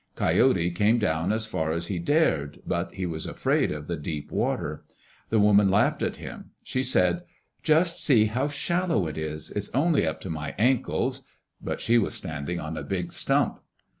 Coyote 0.15 0.71
came 0.71 0.97
down 0.97 1.31
as 1.31 1.45
far 1.45 1.71
as 1.71 1.85
he 1.85 1.99
dared, 1.99 2.63
but 2.65 2.91
he 2.95 3.05
was 3.05 3.27
afraid 3.27 3.71
of 3.71 3.85
the 3.85 3.95
deep 3.97 4.31
water. 4.31 4.83
The 5.29 5.37
woman 5.39 5.69
laughed 5.69 6.01
at 6.01 6.15
him. 6.15 6.49
She 6.63 6.81
said, 6.81 7.21
"Just 7.61 8.03
see 8.03 8.25
how 8.25 8.47
shallow 8.47 9.05
it 9.05 9.15
is. 9.15 9.51
It's 9.51 9.69
only 9.75 10.07
up 10.07 10.19
to 10.21 10.29
my 10.31 10.55
ankles." 10.57 11.27
But 11.61 11.81
she 11.81 11.99
was 11.99 12.15
standing 12.15 12.59
on 12.59 12.77
a 12.77 12.83
big 12.83 13.11
stump. 13.11 13.59